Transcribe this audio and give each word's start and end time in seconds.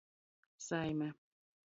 Saime. 0.67 1.07